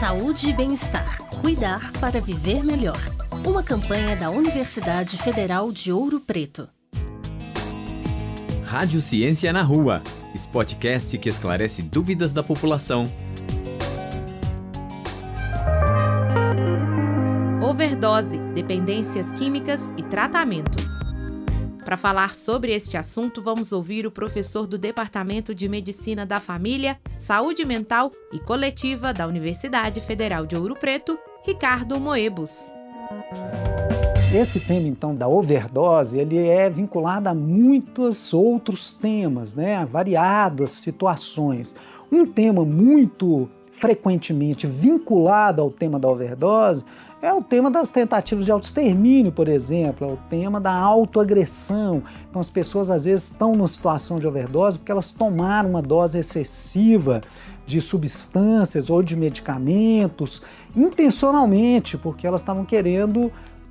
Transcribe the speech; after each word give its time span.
Saúde 0.00 0.48
e 0.48 0.52
bem-estar. 0.54 1.18
Cuidar 1.42 1.92
para 2.00 2.22
viver 2.22 2.64
melhor. 2.64 2.98
Uma 3.46 3.62
campanha 3.62 4.16
da 4.16 4.30
Universidade 4.30 5.18
Federal 5.18 5.70
de 5.70 5.92
Ouro 5.92 6.18
Preto. 6.18 6.66
Rádio 8.64 8.98
Ciência 9.02 9.52
na 9.52 9.62
Rua. 9.62 10.00
Spotcast 10.34 11.18
que 11.18 11.28
esclarece 11.28 11.82
dúvidas 11.82 12.32
da 12.32 12.42
população. 12.42 13.12
Overdose, 17.62 18.38
dependências 18.54 19.30
químicas 19.32 19.92
e 19.98 20.02
tratamentos. 20.04 21.09
Para 21.90 21.96
falar 21.96 22.36
sobre 22.36 22.72
este 22.72 22.96
assunto, 22.96 23.42
vamos 23.42 23.72
ouvir 23.72 24.06
o 24.06 24.12
professor 24.12 24.64
do 24.64 24.78
Departamento 24.78 25.52
de 25.52 25.68
Medicina 25.68 26.24
da 26.24 26.38
Família, 26.38 26.96
Saúde 27.18 27.64
Mental 27.64 28.12
e 28.32 28.38
Coletiva 28.38 29.12
da 29.12 29.26
Universidade 29.26 30.00
Federal 30.00 30.46
de 30.46 30.54
Ouro 30.56 30.76
Preto, 30.76 31.18
Ricardo 31.44 31.98
Moebus. 31.98 32.70
Esse 34.32 34.60
tema, 34.60 34.86
então, 34.86 35.12
da 35.12 35.26
overdose, 35.26 36.16
ele 36.16 36.38
é 36.38 36.70
vinculado 36.70 37.28
a 37.28 37.34
muitos 37.34 38.32
outros 38.32 38.94
temas, 38.94 39.56
né? 39.56 39.74
a 39.74 39.84
variadas 39.84 40.70
situações. 40.70 41.74
Um 42.12 42.24
tema 42.24 42.64
muito 42.64 43.50
frequentemente 43.80 44.66
vinculado 44.66 45.62
ao 45.62 45.70
tema 45.70 45.98
da 45.98 46.06
overdose 46.06 46.84
é 47.22 47.32
o 47.32 47.42
tema 47.42 47.70
das 47.70 47.90
tentativas 47.90 48.44
de 48.44 48.50
autoextermínio, 48.50 49.32
por 49.32 49.48
exemplo, 49.48 50.08
é 50.08 50.12
o 50.12 50.18
tema 50.28 50.60
da 50.60 50.72
autoagressão. 50.72 52.02
Então, 52.28 52.40
as 52.40 52.48
pessoas 52.48 52.90
às 52.90 53.04
vezes 53.04 53.24
estão 53.24 53.52
numa 53.52 53.68
situação 53.68 54.18
de 54.18 54.26
overdose 54.26 54.78
porque 54.78 54.92
elas 54.92 55.10
tomaram 55.10 55.70
uma 55.70 55.82
dose 55.82 56.18
excessiva 56.18 57.20
de 57.66 57.80
substâncias 57.80 58.88
ou 58.88 59.02
de 59.02 59.16
medicamentos 59.16 60.42
intencionalmente, 60.74 61.98
porque 61.98 62.26
elas 62.26 62.40
estavam 62.40 62.64
querendo 62.64 63.30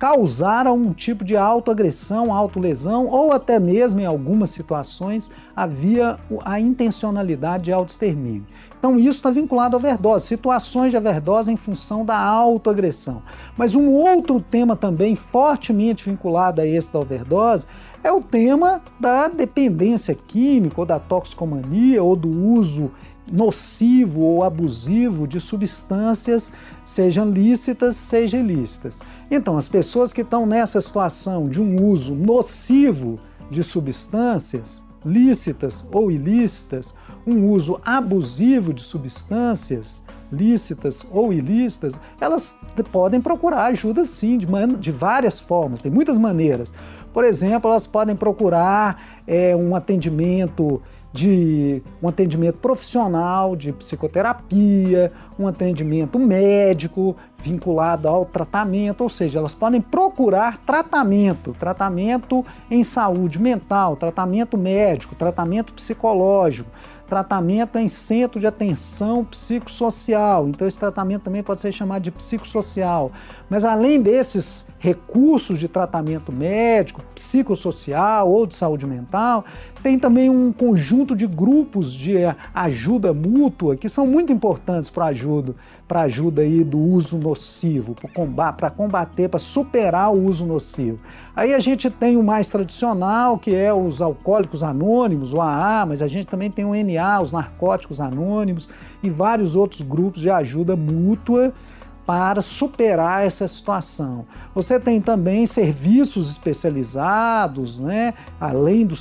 causar 0.00 0.66
algum 0.66 0.94
tipo 0.94 1.22
de 1.22 1.36
autoagressão, 1.36 2.32
autolesão 2.32 3.06
ou 3.06 3.32
até 3.32 3.60
mesmo 3.60 4.00
em 4.00 4.06
algumas 4.06 4.48
situações 4.48 5.30
havia 5.54 6.16
a 6.42 6.58
intencionalidade 6.58 7.64
de 7.64 7.72
autoextermínio. 7.72 8.46
Então 8.78 8.98
isso 8.98 9.18
está 9.18 9.30
vinculado 9.30 9.76
à 9.76 9.78
overdose, 9.78 10.26
situações 10.26 10.90
de 10.90 10.96
overdose 10.96 11.52
em 11.52 11.56
função 11.56 12.02
da 12.02 12.16
autoagressão. 12.16 13.22
Mas 13.58 13.76
um 13.76 13.90
outro 13.90 14.40
tema 14.40 14.74
também 14.74 15.14
fortemente 15.14 16.08
vinculado 16.08 16.62
a 16.62 16.66
esse 16.66 16.90
da 16.90 16.98
overdose 16.98 17.66
é 18.02 18.10
o 18.10 18.22
tema 18.22 18.80
da 18.98 19.28
dependência 19.28 20.14
química 20.14 20.80
ou 20.80 20.86
da 20.86 20.98
toxicomania 20.98 22.02
ou 22.02 22.16
do 22.16 22.30
uso 22.30 22.90
nocivo 23.30 24.20
ou 24.20 24.42
abusivo 24.42 25.26
de 25.26 25.40
substâncias, 25.40 26.50
sejam 26.84 27.30
lícitas, 27.30 27.96
sejam 27.96 28.40
ilícitas. 28.40 29.00
Então, 29.30 29.56
as 29.56 29.68
pessoas 29.68 30.12
que 30.12 30.22
estão 30.22 30.44
nessa 30.46 30.80
situação 30.80 31.48
de 31.48 31.60
um 31.60 31.84
uso 31.84 32.14
nocivo 32.14 33.18
de 33.50 33.62
substâncias, 33.62 34.82
lícitas 35.04 35.86
ou 35.92 36.10
ilícitas, 36.10 36.94
um 37.26 37.48
uso 37.48 37.80
abusivo 37.84 38.74
de 38.74 38.82
substâncias 38.82 40.02
lícitas 40.32 41.04
ou 41.10 41.32
ilícitas, 41.32 41.98
elas 42.20 42.56
podem 42.92 43.20
procurar 43.20 43.64
ajuda 43.66 44.04
sim, 44.04 44.38
de, 44.38 44.46
de 44.78 44.92
várias 44.92 45.40
formas, 45.40 45.80
tem 45.80 45.90
muitas 45.90 46.18
maneiras. 46.18 46.72
Por 47.12 47.24
exemplo, 47.24 47.70
elas 47.70 47.86
podem 47.86 48.14
procurar 48.14 49.20
é, 49.26 49.54
um 49.56 49.74
atendimento 49.74 50.80
de 51.12 51.82
um 52.02 52.08
atendimento 52.08 52.58
profissional, 52.58 53.56
de 53.56 53.72
psicoterapia, 53.72 55.10
um 55.38 55.46
atendimento 55.46 56.18
médico 56.18 57.16
vinculado 57.38 58.06
ao 58.06 58.24
tratamento, 58.24 59.02
ou 59.02 59.08
seja, 59.08 59.38
elas 59.38 59.54
podem 59.54 59.80
procurar 59.80 60.58
tratamento, 60.64 61.52
tratamento 61.58 62.44
em 62.70 62.82
saúde 62.82 63.40
mental, 63.40 63.96
tratamento 63.96 64.56
médico, 64.56 65.14
tratamento 65.14 65.72
psicológico, 65.72 66.70
tratamento 67.10 67.76
em 67.76 67.88
centro 67.88 68.38
de 68.38 68.46
atenção 68.46 69.24
psicossocial. 69.24 70.48
Então, 70.48 70.68
esse 70.68 70.78
tratamento 70.78 71.22
também 71.22 71.42
pode 71.42 71.60
ser 71.60 71.72
chamado 71.72 72.02
de 72.02 72.12
psicossocial. 72.12 73.10
Mas, 73.48 73.64
além 73.64 74.00
desses 74.00 74.68
recursos 74.78 75.58
de 75.58 75.66
tratamento 75.66 76.30
médico, 76.30 77.02
psicossocial 77.12 78.30
ou 78.30 78.46
de 78.46 78.54
saúde 78.54 78.86
mental, 78.86 79.44
tem 79.82 79.98
também 79.98 80.28
um 80.28 80.52
conjunto 80.52 81.16
de 81.16 81.26
grupos 81.26 81.92
de 81.92 82.16
ajuda 82.54 83.14
mútua 83.14 83.76
que 83.76 83.88
são 83.88 84.06
muito 84.06 84.32
importantes 84.32 84.90
para 84.90 85.06
ajuda, 85.06 85.54
para 85.88 86.02
ajuda 86.02 86.42
aí 86.42 86.62
do 86.62 86.78
uso 86.78 87.16
nocivo, 87.16 87.94
para 88.56 88.70
combater, 88.70 89.28
para 89.28 89.38
superar 89.40 90.12
o 90.12 90.26
uso 90.26 90.44
nocivo. 90.44 90.98
Aí 91.34 91.54
a 91.54 91.60
gente 91.60 91.88
tem 91.90 92.16
o 92.16 92.22
mais 92.22 92.48
tradicional, 92.48 93.38
que 93.38 93.54
é 93.54 93.72
os 93.72 94.02
alcoólicos 94.02 94.62
anônimos, 94.62 95.32
o 95.32 95.40
AA, 95.40 95.86
mas 95.86 96.02
a 96.02 96.08
gente 96.08 96.26
também 96.26 96.50
tem 96.50 96.64
o 96.64 96.74
NA, 96.74 97.20
os 97.20 97.32
narcóticos 97.32 98.00
anônimos 98.00 98.68
e 99.02 99.08
vários 99.08 99.56
outros 99.56 99.80
grupos 99.80 100.20
de 100.20 100.30
ajuda 100.30 100.76
mútua 100.76 101.52
para 102.06 102.42
superar 102.42 103.24
essa 103.24 103.46
situação. 103.46 104.26
Você 104.54 104.80
tem 104.80 105.00
também 105.00 105.46
serviços 105.46 106.30
especializados, 106.30 107.78
né? 107.78 108.14
além 108.40 108.86
do, 108.86 108.94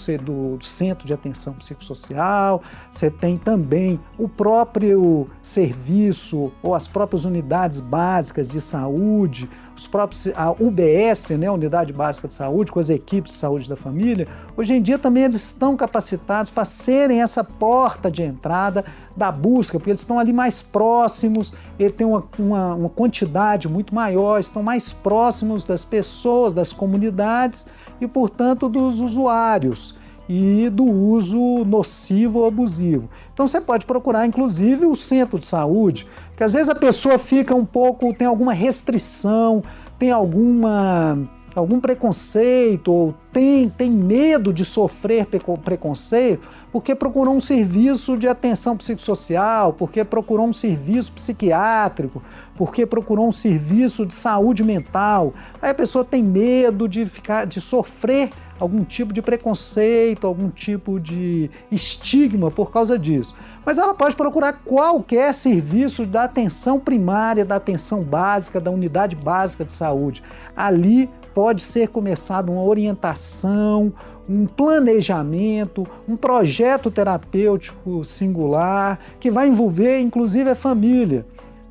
do, 0.57 0.65
Centro 0.65 1.07
de 1.07 1.13
Atenção 1.13 1.53
Psicossocial, 1.53 2.61
você 2.91 3.09
tem 3.09 3.37
também 3.37 3.99
o 4.17 4.27
próprio 4.27 5.27
serviço 5.41 6.51
ou 6.61 6.75
as 6.75 6.87
próprias 6.87 7.25
unidades 7.25 7.79
básicas 7.79 8.47
de 8.47 8.61
saúde, 8.61 9.49
os 9.79 9.87
próprios, 9.87 10.27
a 10.35 10.51
UBS, 10.51 11.29
né, 11.37 11.49
Unidade 11.49 11.93
Básica 11.93 12.27
de 12.27 12.33
Saúde, 12.33 12.71
com 12.71 12.79
as 12.79 12.89
equipes 12.89 13.31
de 13.31 13.37
saúde 13.37 13.69
da 13.69 13.75
família, 13.75 14.27
hoje 14.57 14.73
em 14.73 14.81
dia 14.81 14.99
também 14.99 15.23
eles 15.23 15.37
estão 15.37 15.75
capacitados 15.77 16.51
para 16.51 16.65
serem 16.65 17.21
essa 17.21 17.43
porta 17.43 18.11
de 18.11 18.21
entrada 18.21 18.83
da 19.15 19.31
busca, 19.31 19.79
porque 19.79 19.91
eles 19.91 20.01
estão 20.01 20.19
ali 20.19 20.33
mais 20.33 20.61
próximos, 20.61 21.53
ele 21.79 21.91
tem 21.91 22.05
uma, 22.05 22.23
uma, 22.37 22.75
uma 22.75 22.89
quantidade 22.89 23.67
muito 23.67 23.95
maior, 23.95 24.39
estão 24.39 24.61
mais 24.61 24.91
próximos 24.91 25.65
das 25.65 25.83
pessoas, 25.85 26.53
das 26.53 26.71
comunidades 26.73 27.67
e, 27.99 28.07
portanto, 28.07 28.69
dos 28.69 28.99
usuários 28.99 29.98
e 30.29 30.69
do 30.69 30.85
uso 30.85 31.65
nocivo 31.65 32.39
ou 32.39 32.45
abusivo. 32.45 33.09
Então 33.33 33.47
você 33.47 33.59
pode 33.59 33.83
procurar, 33.83 34.27
inclusive, 34.27 34.85
o 34.85 34.95
centro 34.95 35.39
de 35.39 35.47
saúde, 35.47 36.07
que 36.37 36.43
às 36.43 36.53
vezes 36.53 36.69
a 36.69 36.75
pessoa 36.75 37.17
fica 37.17 37.55
um 37.55 37.65
pouco, 37.65 38.13
tem 38.13 38.27
alguma 38.27 38.53
restrição, 38.53 39.63
tem 39.97 40.11
alguma 40.11 41.17
algum 41.55 41.79
preconceito 41.79 42.93
ou 42.93 43.13
tem, 43.33 43.69
tem 43.69 43.89
medo 43.89 44.53
de 44.53 44.63
sofrer 44.63 45.27
preconceito 45.63 46.47
porque 46.71 46.93
procurou 46.93 47.35
um 47.35 47.39
serviço 47.39 48.15
de 48.15 48.27
atenção 48.27 48.77
psicossocial, 48.77 49.73
porque 49.73 50.03
procurou 50.03 50.45
um 50.45 50.53
serviço 50.53 51.11
psiquiátrico, 51.11 52.21
porque 52.55 52.85
procurou 52.85 53.27
um 53.27 53.31
serviço 53.31 54.05
de 54.05 54.13
saúde 54.13 54.63
mental. 54.63 55.33
Aí 55.61 55.71
a 55.71 55.73
pessoa 55.73 56.05
tem 56.05 56.23
medo 56.23 56.87
de 56.87 57.05
ficar 57.05 57.45
de 57.45 57.59
sofrer 57.59 58.29
algum 58.59 58.83
tipo 58.83 59.13
de 59.13 59.21
preconceito, 59.21 60.27
algum 60.27 60.49
tipo 60.49 60.99
de 60.99 61.49
estigma 61.71 62.51
por 62.51 62.71
causa 62.71 62.97
disso. 62.99 63.33
Mas 63.65 63.77
ela 63.77 63.93
pode 63.93 64.15
procurar 64.15 64.53
qualquer 64.65 65.33
serviço 65.33 66.05
da 66.05 66.23
atenção 66.23 66.79
primária, 66.79 67.45
da 67.45 67.55
atenção 67.55 68.01
básica, 68.01 68.59
da 68.59 68.71
unidade 68.71 69.15
básica 69.15 69.63
de 69.63 69.73
saúde. 69.73 70.23
Ali 70.55 71.09
pode 71.33 71.61
ser 71.61 71.87
começada 71.89 72.51
uma 72.51 72.63
orientação, 72.63 73.93
um 74.27 74.45
planejamento, 74.45 75.87
um 76.07 76.15
projeto 76.15 76.91
terapêutico 76.91 78.03
singular 78.03 78.99
que 79.19 79.31
vai 79.31 79.47
envolver 79.47 79.99
inclusive 79.99 80.49
a 80.49 80.55
família, 80.55 81.25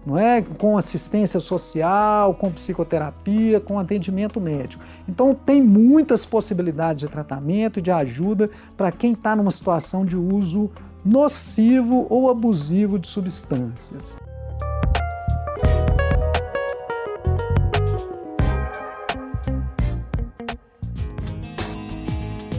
não 0.08 0.16
é? 0.16 0.40
Com 0.40 0.78
assistência 0.78 1.38
social, 1.38 2.34
com 2.34 2.50
psicoterapia, 2.50 3.60
com 3.60 3.78
atendimento 3.78 4.40
médico. 4.40 4.82
Então 5.06 5.34
tem 5.34 5.62
muitas 5.62 6.24
possibilidades 6.24 7.06
de 7.06 7.12
tratamento 7.12 7.78
e 7.78 7.82
de 7.82 7.90
ajuda 7.90 8.48
para 8.74 8.90
quem 8.90 9.12
está 9.12 9.36
numa 9.36 9.50
situação 9.50 10.06
de 10.06 10.16
uso 10.16 10.70
nocivo 11.04 12.06
ou 12.08 12.30
abusivo 12.30 12.98
de 12.98 13.06
substâncias. 13.06 14.18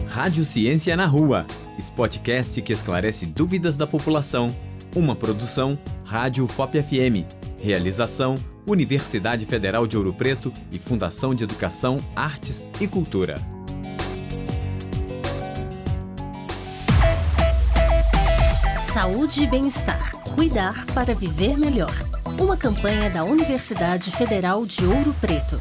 Rádio 0.08 0.46
Ciência 0.46 0.96
na 0.96 1.08
Rua, 1.08 1.46
Spotcast 1.80 2.62
que 2.62 2.74
esclarece 2.74 3.26
dúvidas 3.26 3.76
da 3.76 3.88
população. 3.88 4.54
Uma 4.96 5.16
produção 5.16 5.78
Rádio 6.04 6.48
FOP 6.48 6.82
FM. 6.82 7.39
Realização 7.62 8.36
Universidade 8.66 9.46
Federal 9.46 9.86
de 9.88 9.98
Ouro 9.98 10.14
Preto 10.14 10.54
e 10.72 10.80
Fundação 10.80 11.34
de 11.34 11.44
Educação, 11.44 11.98
Artes 12.16 12.70
e 12.80 12.88
Cultura. 12.88 13.36
Saúde 18.94 19.44
e 19.44 19.48
bem-estar. 19.48 20.12
Cuidar 20.36 20.86
para 20.94 21.14
viver 21.14 21.58
melhor. 21.58 21.94
uma 22.40 22.56
campanha 22.56 23.10
da 23.10 23.24
Universidade 23.24 24.12
Federal 24.12 24.66
de 24.66 24.86
Ouro 24.86 25.14
Preto. 25.20 25.60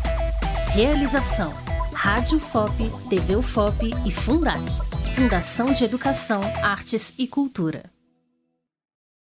Realização: 0.72 1.52
Rádio 1.92 2.38
FOP, 2.38 2.90
TV 3.08 3.34
UFOP 3.36 3.90
e 4.06 4.12
Fundac 4.12 4.62
Fundação 5.18 5.72
de 5.72 5.82
Educação, 5.82 6.40
Artes 6.62 7.12
e 7.18 7.26
Cultura. 7.26 7.90